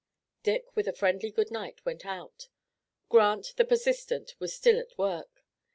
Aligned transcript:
Dick 0.41 0.75
with 0.75 0.87
a 0.87 0.93
friendly 0.93 1.29
good 1.29 1.51
night 1.51 1.85
went 1.85 2.07
out. 2.07 2.47
Grant, 3.09 3.53
the 3.57 3.65
persistent, 3.65 4.33
was 4.39 4.51
still 4.51 4.79
at 4.79 4.97
work. 4.97 5.43